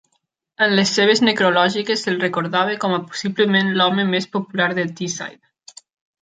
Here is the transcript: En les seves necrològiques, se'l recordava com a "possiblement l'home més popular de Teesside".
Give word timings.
En 0.67 0.71
les 0.77 0.93
seves 0.99 1.19
necrològiques, 1.25 1.99
se'l 2.07 2.17
recordava 2.23 2.79
com 2.85 2.97
a 2.97 3.03
"possiblement 3.11 3.71
l'home 3.77 4.07
més 4.15 4.27
popular 4.39 4.69
de 4.81 4.87
Teesside". 4.99 5.81